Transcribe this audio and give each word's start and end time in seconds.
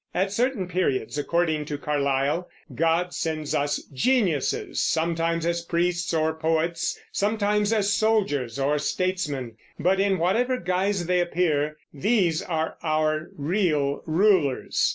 At 0.15 0.31
certain 0.31 0.67
periods, 0.67 1.19
according 1.19 1.65
to 1.65 1.77
Carlyle, 1.77 2.49
God 2.73 3.13
sends 3.13 3.53
us 3.53 3.77
geniuses, 3.93 4.81
sometimes 4.81 5.45
as 5.45 5.61
priests 5.61 6.11
or 6.11 6.33
poets, 6.33 6.99
sometimes 7.11 7.71
as 7.71 7.93
soldiers 7.93 8.57
or 8.57 8.79
statesmen; 8.79 9.57
but 9.79 9.99
in 9.99 10.17
whatever 10.17 10.57
guise 10.57 11.05
they 11.05 11.19
appear, 11.19 11.77
these 11.93 12.41
are 12.41 12.77
our 12.81 13.29
real 13.37 14.01
rulers. 14.07 14.89